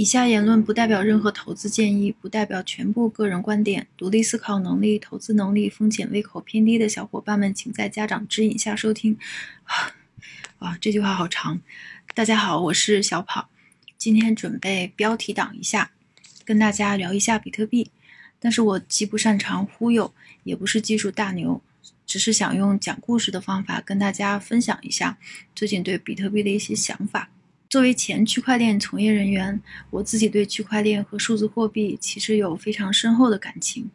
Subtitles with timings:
[0.00, 3.86] 以下言论不代表任何投资建议，不代表全部个人观点。
[3.98, 9.18] 独立思考能力、投资能力、风险胃口偏低的小伙伴们，请在家长指引下收听。
[10.58, 11.60] 啊，这句话好长。
[12.14, 13.50] 大家好，我是小跑，
[13.98, 15.90] 今天准备标题党一下，
[16.46, 17.90] 跟大家聊一下比特币。
[18.38, 20.14] 但是我既不擅长忽悠，
[20.44, 21.62] 也不是技术大牛，
[22.06, 25.18] 只是想用讲故事的方法跟大家分享一下
[25.54, 27.28] 最近对比特币的一些想法。
[27.70, 33.88] 作为前区块链从业人员，我自己对区块链和数字货币其实有非常深厚的感情。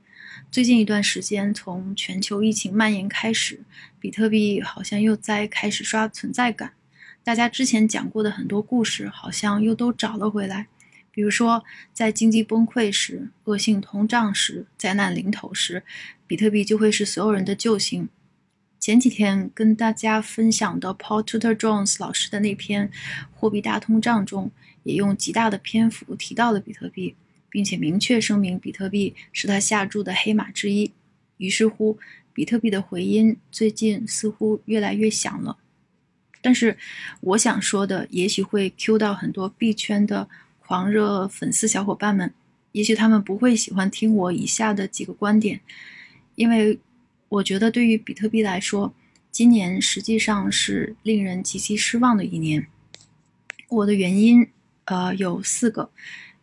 [0.50, 3.60] 最近一段时间，从全球疫情蔓延开始，
[4.00, 6.72] 比特币好像又在开始刷存在感。
[7.22, 10.68] 大家之前讲过的很多故事，好像又都找了回来。
[11.12, 15.84] 比如说，在经济崩溃时、恶性通胀时、灾难临头时，
[16.26, 18.08] 比特币就会是所有人的救星。
[18.86, 22.88] 前几天跟大家分享的 Paul Tudor Jones 老师的那篇
[23.34, 24.52] 《货币大通胀》中，
[24.84, 27.16] 也用极大的篇幅提到了比特币，
[27.50, 30.92] 并且明确声明比特币是他下注的黑马之一。
[31.38, 31.98] 于是乎，
[32.32, 35.58] 比特币的回音最近似乎越来越响了。
[36.44, 36.78] 但是，
[37.22, 42.32] 我想说的也许会 Q 到很多币圈的狂热粉丝小伙伴们，
[42.74, 45.62] 也许他们不会喜欢听我以下的几个观点，
[46.36, 46.80] 因为。
[47.30, 48.94] 我觉得对于比特币来说，
[49.32, 52.66] 今年实际上是令人极其失望的一年。
[53.68, 54.48] 我的原因，
[54.86, 55.90] 呃，有四个，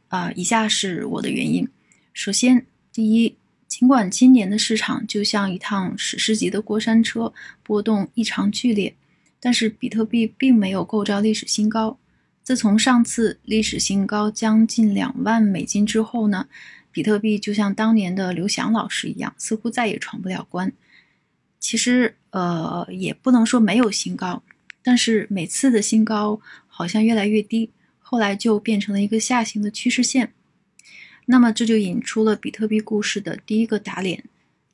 [0.08, 1.66] 啊，以下是我的原因。
[2.12, 3.36] 首先，第一，
[3.68, 8.94] 尽管今年的市场就像一趟史诗级的过山车，波动异常剧烈，
[9.40, 11.96] 但是比特币并没有构造历史新高。
[12.42, 16.48] 自从上次历史新高将近两万美金之后呢？
[16.92, 20.72] 比特币就像当年的刘翔老师一样，似乎再也闯不了关。
[21.58, 24.42] 其实，呃，也不能说没有新高，
[24.82, 30.32] 但是每次的新高好像越来越低，后来就变成了一个下行的趋势线。
[31.26, 34.24] 那么这就引出了比特币故事的第一个打脸：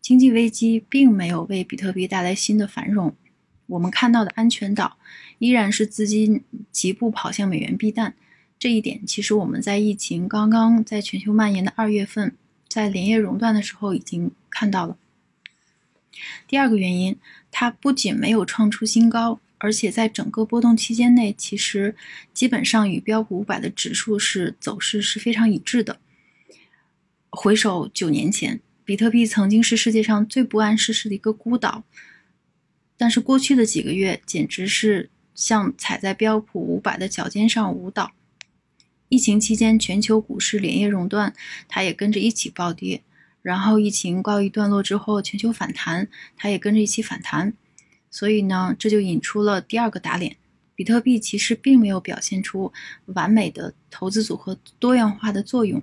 [0.01, 3.15] 经济危机并没有为比特币带来新的繁荣。
[3.67, 4.97] 我们看到的安全岛
[5.39, 8.15] 依然是资金急步跑向美元避弹。
[8.59, 12.35] 这一点其实我们在疫情刚刚在全球蔓延的二月份，
[12.69, 14.97] 在连夜熔断的时候已经看到了。
[16.49, 17.17] 第二个原因，
[17.53, 21.95] 它不仅没有创出新高，而且在整个波动期间内，其实
[22.35, 26.01] 基本上与标普五百的指数是走势是非常一致的。
[27.31, 31.85] 回首九年前，比特币曾经是世界上最不谙世事的一个孤岛，
[32.97, 38.11] 但是过去的几个月简直是像踩在标普五百的脚尖上舞蹈。
[39.09, 41.35] 疫情期间，全球股市连夜熔断，
[41.67, 43.03] 它也跟着一起暴跌。
[43.41, 47.55] 然后疫情告一段落之后，全球反弹，它也跟着一起反弹。
[48.11, 50.37] 所以呢，这就引出了第二个打脸：
[50.75, 52.73] 比特币其实并没有表现出
[53.07, 55.83] 完美的投资组合多样化的作用。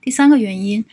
[0.00, 0.84] 第三个原因，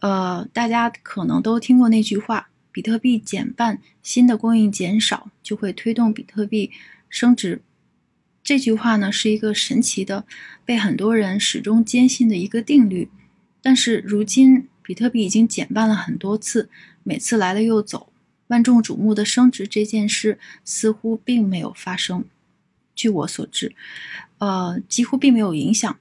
[0.00, 6.72] 呃，大家可能都听过那句话：比特币减半，新的供应减少，就会推动比特币
[7.08, 7.62] 升值。
[8.50, 10.26] 这句话呢是一个神奇的，
[10.64, 13.08] 被很多人始终坚信的一个定律。
[13.62, 16.68] 但是如今，比特币已经减半了很多次，
[17.04, 18.12] 每次来了又走，
[18.48, 22.24] 万众瞩目的升值这件事似乎并没有发生。
[22.96, 23.72] 据我所知，
[24.38, 25.96] 呃，几乎并没有影响，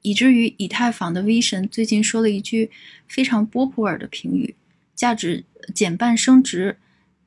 [0.00, 2.70] 以至于以太坊的 V 神最近说了一句
[3.06, 4.54] 非常波普尔的评语
[4.96, 5.44] ：“价值
[5.74, 6.78] 减半升值。”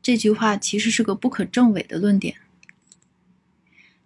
[0.01, 2.37] 这句话其实是个不可证伪的论点。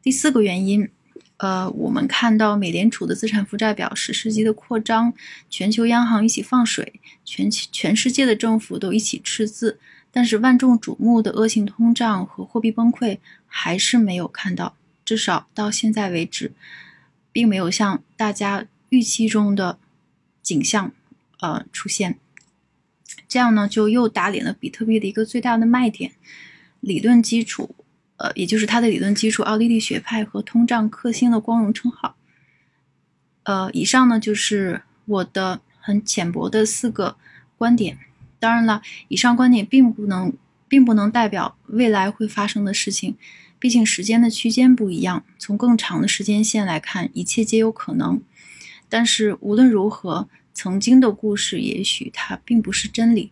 [0.10, 0.90] 第四个原因，
[1.38, 5.14] 呃，我们看到美联储的资产负债表史诗级的扩张，
[5.52, 9.80] 全球央行一起放水，全全世界的政府都一起赤字，
[10.12, 14.76] 但是万众瞩目的恶性通胀和货币崩溃还是没有看到，
[15.06, 16.54] 至少到现在为止，
[17.32, 19.78] 并没有像大家预期中的
[20.42, 20.92] 景象，
[21.40, 22.18] 呃，出现。
[23.28, 26.14] 这样呢，就又打脸了比特币的一个最大的卖点，
[26.80, 27.76] 理论基础。
[28.20, 32.18] 呃，也就是它的理论基础，奥地利学派和通胀克星的光荣称号。
[33.44, 37.16] 呃，以上呢就是我的很浅薄的四个
[37.58, 37.98] 观点。
[38.38, 40.34] 当然了，以上观点并不能，
[40.68, 43.16] 并不能代表未来会发生的事情，
[43.58, 45.24] 毕竟时间的区间不一样。
[45.38, 48.22] 从更长的时间线来看，一切皆有可能。
[48.90, 53.32] 但是无论如何，曾经的故事也许它并不是真理。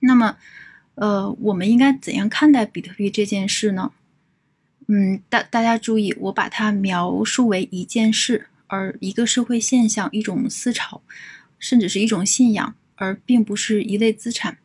[0.00, 0.36] 那么。
[1.00, 3.92] 呃，我们应该怎样看待比特币这件事呢？
[4.88, 11.00] 嗯，大大家注意，我把它描述为一件事，而一个社会现象、一种思潮，
[11.58, 14.58] 甚至是一种信仰，而并不是一类资产。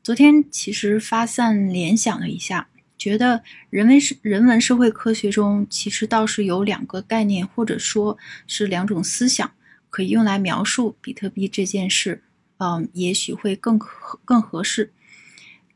[0.00, 8.16] 昨天其实发散联想了一下，觉得人文是人文社会科学中其实倒是有两个概念，或者说
[8.46, 9.50] 是两种思想，
[9.90, 12.22] 可以用来描述比特币这件事。
[12.58, 14.92] 嗯，也许会更合更合适。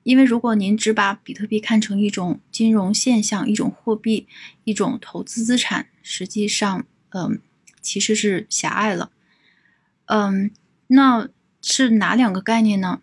[0.02, 4.26] 因为如果您只把比特币看成一种金融现象、一种货币、
[4.64, 7.40] 一种投资资产，实际上，嗯，
[7.81, 9.10] 其实是狭隘了。
[10.06, 10.50] 嗯，
[10.88, 11.28] 那
[11.60, 13.00] 是哪两个概念呢？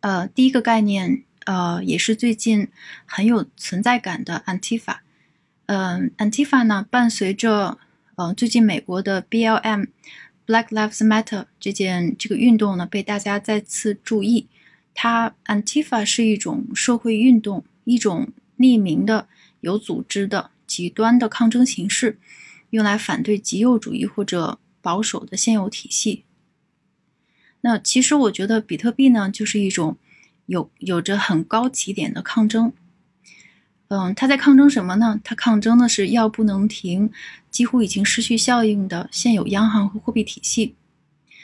[0.00, 2.68] 呃，第一个概念，呃，也是最近
[3.04, 4.98] 很有存在感的 Antifa。
[5.66, 7.78] 嗯，Antifa 呢，伴随着
[8.16, 14.48] 呃最近美国的 BLM（Black Lives Matter） 这件这个运动呢，被大家再次注意。
[14.98, 19.28] 它 Antifa 是一种社会运动，一种匿名的、
[19.60, 22.18] 有组织的、极端的抗争形式，
[22.70, 26.24] 用来反对极右主义或者保守的现有体系。
[27.60, 29.98] 那其实我觉得比特币呢，就是一种
[30.46, 32.72] 有有着很高起点的抗争。
[33.88, 35.20] 嗯，它在抗争什么呢？
[35.22, 37.12] 它抗争的是药不能停、
[37.50, 40.74] 几乎已经失去效应的现有央行和货币体系。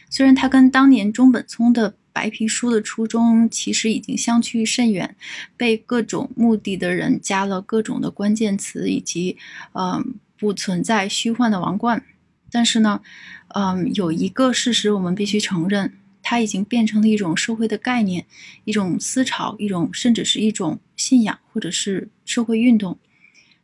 [0.08, 5.16] 虽然它跟当年中本聪的白皮书的初衷其实已经相去甚远，
[5.56, 9.36] 被各种目的的人加了各种的关键词，以及
[9.72, 12.04] 嗯不存在虚幻的王冠。
[12.50, 13.00] 但是呢，
[13.48, 18.26] 嗯有一个事实我们必须承认，它已经变成了一种社会的概念，
[18.64, 22.98] 一种思潮，一种甚至是一种信仰或者是社会运动。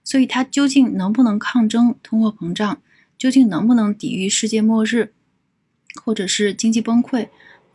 [0.03, 2.81] 所以它究竟能不能抗争通货膨胀？
[3.19, 5.12] 究竟能不能抵御世界末日，
[6.03, 7.29] 或者是经济崩溃？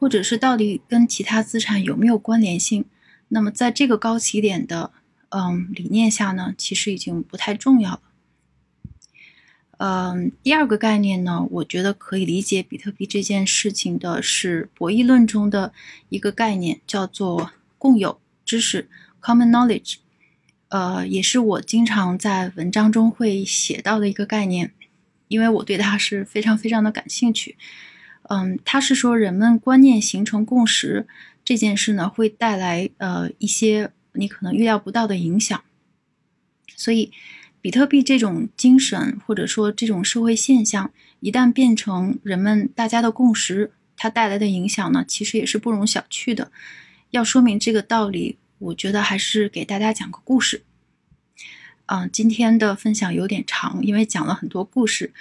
[0.03, 2.83] 或者是到底跟其他资产有没有关联性？
[3.29, 4.91] 那么在这个高起点的
[5.29, 8.01] 嗯理念下呢，其实已经不太重要了。
[9.77, 15.71] 嗯，第二个概念呢，我觉得可以理解比特币这件事情的是博弈论中的
[16.09, 18.89] 一个概念，叫做共有知识
[19.21, 19.99] （common knowledge）。
[20.67, 24.73] 呃，也是我经常在文章中会写到的一个概念，
[25.29, 27.55] 因为我对它是非常非常的感兴趣。
[28.33, 31.05] 嗯，他是说人们观念形成共识
[31.45, 35.63] 这件事呢，会带来呃一些你可能预料不到的影响。
[36.75, 37.11] 所以，
[37.61, 46.51] 比特币这种精神或者说这种社会现象，一旦变成人们大家的共识，它带来的影响呢，其实也是不容小觑的。
[47.11, 50.63] 要说明这个道理，我觉得还是给大家讲个故事。
[51.85, 55.13] 嗯，今天的分享有点长，因为讲了很多故事。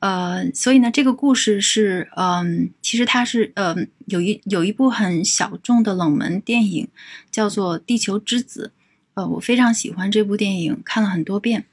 [0.00, 6.88] 呃，所以呢，这个故事是，嗯，其实它是，嗯，有一有一部很小众的冷门电影，
[7.30, 8.72] 叫做《地球之子》。
[9.12, 11.66] 呃，我非常喜欢这部电影，看了很多遍。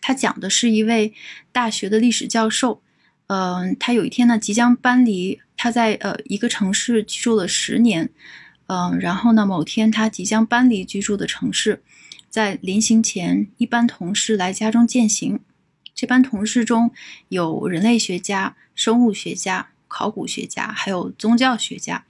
[0.00, 1.12] 他讲的是一位
[1.52, 2.80] 大学的历史教授，
[3.26, 8.08] 嗯，他有一天呢即将搬离他在呃一个城市居住了十年，
[8.68, 11.82] 嗯，然后呢某天他即将搬离居住的城市，
[12.30, 15.40] 在临行前，一班同事来家中践行。
[15.94, 16.90] 这班同事中
[17.28, 22.04] 有人类学家、生物学家、考古学家，还有宗教学家。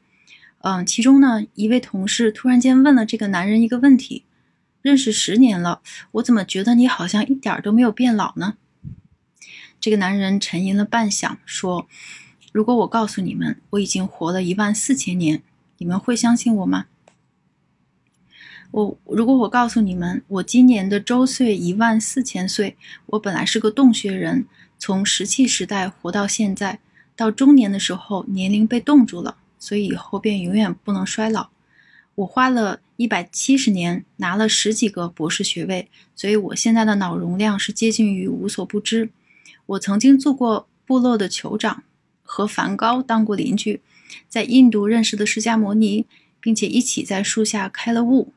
[0.61, 4.25] 嗯，其中呢，一位同事突然间问了这个男人一个问题
[4.81, 5.83] ：“认识十年了，
[6.13, 8.55] 我怎么觉得你好像一点都没有变老呢？”
[9.81, 11.89] 这个男人沉吟了半晌，说
[12.53, 15.43] ：“如果我告诉你们，我已经活了一万四千年，
[15.79, 16.87] 你们会相信我吗？”
[18.73, 22.75] 我如果我告诉你们，我今年的周岁一万四千岁，
[23.05, 24.47] 我本来是个洞穴人，
[24.79, 26.81] 从石器时代活到现在，
[27.15, 31.51] 到中年的时候年龄被冻住了，所以以后便永远不能衰老。
[32.15, 39.11] 我花了一百七十年拿了十几个博士学位，所以我现在的脑容量是接近于无所不知。
[39.67, 41.85] 我曾经做过部落的酋长，
[42.23, 43.83] 和梵高当过邻居，
[44.31, 46.07] 在印度认识的释迦牟尼，
[46.41, 48.33] 并且一起在树下开了悟。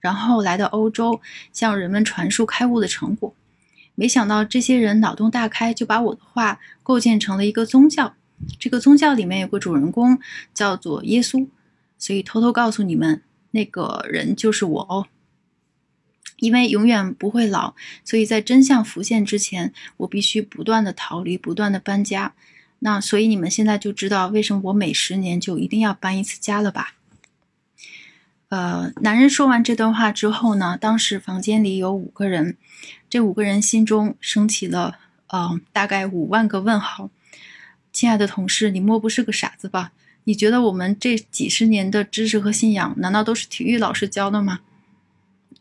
[0.00, 1.20] 然后来到欧洲，
[1.52, 3.34] 向人们传述开悟的成果。
[3.94, 8.14] 没想到这些人脑洞大开，就把我的话构建成了一个宗教。
[8.58, 10.18] 这个宗教里面有个主人公
[10.54, 11.46] 叫做耶稣，
[11.98, 15.06] 所以偷偷告诉你们，那个人就是我哦。
[16.38, 22.32] 因为永远不会老，所以在真相浮现之前，我必须不断的逃离，不断的搬家。
[22.78, 26.94] 那所以你们现在就知道为什么我每十年就一定要搬一次家了吧？
[28.50, 32.56] 呃，男人说完这段话之后呢，当时房间里有五个人，
[33.08, 37.10] 这五个人心中升起了呃大概五万个问号。
[37.92, 39.92] 亲爱的同事，你莫不是个傻子吧？
[40.24, 44.58] 你觉得我们这几十年的知识和信仰，难道都是体育老师教的吗？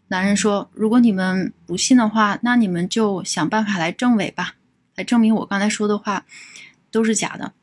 [0.07, 4.55] 男人说：“如果你们不信的话，那你们就想办法来证伪吧，
[4.95, 6.25] 来证明我刚才说的话
[6.89, 7.53] 都是假的。”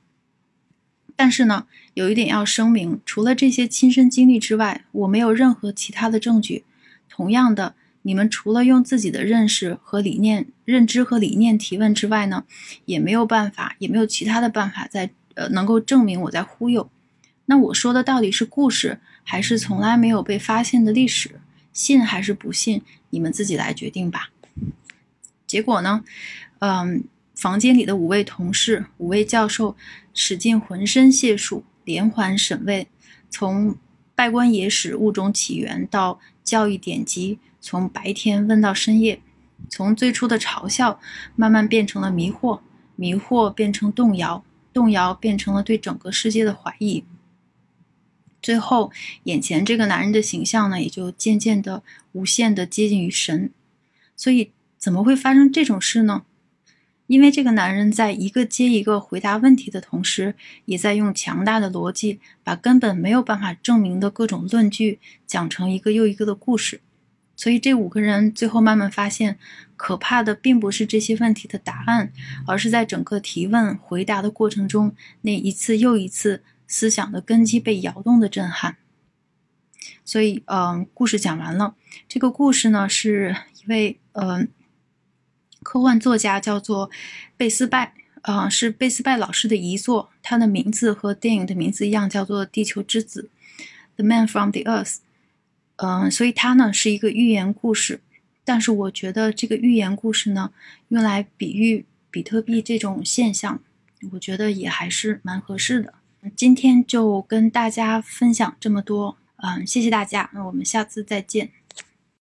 [1.16, 6.64] 但是呢，有一点要声明，除了这些亲身经历之外，我没有任何其他的证据。
[7.08, 12.44] 同样的，你们除了用自己的认识和理念、认知和理念提问之外呢，
[12.84, 16.90] 也没有办法，也没有其他的办法在呃能够证明我在忽悠。
[17.46, 21.40] 那我说的到底是故事，还是从来没有被发现的历史？
[21.72, 22.82] 信还是不信？
[23.10, 24.30] 你们自己来决定吧。
[25.46, 26.04] 结果呢，
[26.58, 27.04] 嗯，
[27.34, 29.76] 房间里的五位同事、五位教授
[30.16, 32.84] 使尽浑身解数，连环审问，
[33.28, 33.76] 从
[34.14, 39.20] 拜官野史物种起源到教育典籍，从白天问到深夜，
[39.68, 40.98] 从最初的嘲笑
[41.36, 42.60] 慢慢变成了迷惑，
[42.96, 44.42] 迷惑变成动摇，
[44.72, 47.04] 动摇变成了对整个世界的怀疑。
[48.40, 48.90] 最后，
[49.24, 51.82] 眼前这个男人的形象呢，也就渐渐的
[52.12, 53.50] 无限的接近于神。
[54.16, 56.24] 所以，怎么会发生这种事呢？
[57.06, 60.34] 因为这个男人在一个接一个回答问题的同时，
[60.64, 66.80] 也在用强大的逻辑，把根本没有办法证明的各种论据讲成一个又一个的故事。
[67.36, 69.38] 所以，这五个人最后慢慢发现，
[69.76, 72.12] 可怕的并不是这些问题的答案，
[72.46, 76.42] 而是在整个提问回答的过程中，那一次又一次。
[76.68, 78.76] 思想的根基被摇动的震撼，
[80.04, 81.76] 所以，嗯，故事讲完了。
[82.08, 84.48] 这个故事呢，是一位，嗯，
[85.66, 86.88] 科幻作家叫做
[87.36, 87.92] 贝斯拜，
[88.22, 90.10] 啊，是贝斯拜老师的遗作。
[90.22, 93.28] 他的名字和电影的名字一样，叫做《地球之子》
[93.96, 94.98] （The Man from the Earth）。
[95.78, 98.00] 嗯，所以它呢是一个寓言故事。
[98.44, 100.52] 但是，我觉得这个寓言故事呢，
[100.90, 103.60] 用来比喻比特币这种现象，
[104.12, 105.94] 我觉得也还是蛮合适的。
[106.36, 111.50] 今天就跟大家分享这么多，嗯，谢谢大家，那我们下次再见。